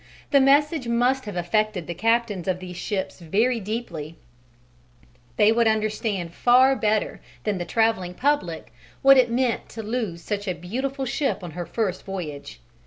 The 0.31 0.39
message 0.41 0.87
must 0.87 1.25
have 1.25 1.35
affected 1.35 1.85
the 1.85 1.93
captains 1.93 2.47
of 2.47 2.57
these 2.59 2.75
ships 2.75 3.19
very 3.19 3.59
deeply: 3.59 4.15
they 5.37 5.51
would 5.51 5.67
understand 5.67 6.33
far 6.33 6.75
better 6.75 7.21
than 7.43 7.59
the 7.59 7.65
travelling 7.65 8.15
public 8.15 8.73
what 9.03 9.15
it 9.17 9.29
meant 9.29 9.69
to 9.69 9.83
lose 9.83 10.23
such 10.23 10.47
a 10.47 10.53
beautiful 10.55 11.05
ship 11.05 11.43
on 11.43 11.51
her 11.51 11.67
first 11.67 12.03
voyage. 12.03 12.59